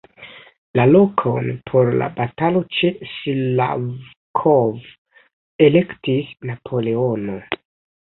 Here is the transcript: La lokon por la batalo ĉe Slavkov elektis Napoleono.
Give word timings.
La 0.77 0.85
lokon 0.93 1.49
por 1.73 1.91
la 1.99 2.07
batalo 2.15 2.65
ĉe 2.79 2.91
Slavkov 3.13 4.83
elektis 5.71 6.37
Napoleono. 6.53 7.43